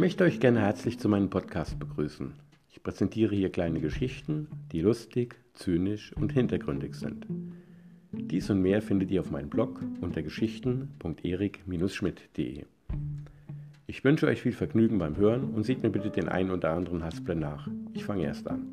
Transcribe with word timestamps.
möchte 0.00 0.24
euch 0.24 0.40
gerne 0.40 0.60
herzlich 0.60 0.98
zu 0.98 1.10
meinem 1.10 1.28
Podcast 1.28 1.78
begrüßen. 1.78 2.32
Ich 2.70 2.82
präsentiere 2.82 3.34
hier 3.34 3.52
kleine 3.52 3.80
Geschichten, 3.80 4.48
die 4.72 4.80
lustig, 4.80 5.36
zynisch 5.52 6.16
und 6.16 6.32
hintergründig 6.32 6.94
sind. 6.94 7.26
Dies 8.10 8.48
und 8.48 8.62
mehr 8.62 8.80
findet 8.80 9.10
ihr 9.10 9.20
auf 9.20 9.30
meinem 9.30 9.50
Blog 9.50 9.82
unter 10.00 10.22
geschichten.erik-schmidt.de. 10.22 12.64
Ich 13.86 14.02
wünsche 14.02 14.26
euch 14.26 14.40
viel 14.40 14.52
Vergnügen 14.52 14.98
beim 14.98 15.18
Hören 15.18 15.50
und 15.50 15.64
seht 15.64 15.82
mir 15.82 15.90
bitte 15.90 16.08
den 16.08 16.30
einen 16.30 16.50
oder 16.50 16.70
anderen 16.70 17.04
Haspel 17.04 17.36
nach. 17.36 17.68
Ich 17.92 18.06
fange 18.06 18.24
erst 18.24 18.48
an. 18.48 18.68